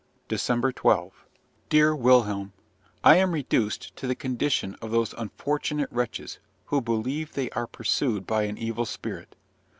DECEMBER 0.29 0.71
12. 0.71 1.13
Dear 1.69 1.95
Wilhelm, 1.95 2.53
I 3.03 3.17
am 3.17 3.33
reduced 3.33 3.95
to 3.97 4.07
the 4.07 4.15
condition 4.15 4.75
of 4.81 4.89
those 4.89 5.13
unfortunate 5.13 5.91
wretches 5.91 6.39
who 6.65 6.81
believe 6.81 7.33
they 7.33 7.51
are 7.51 7.67
pursued 7.67 8.25
by 8.25 8.45
an 8.45 8.57
evil 8.57 8.85
spirit. 8.87 9.35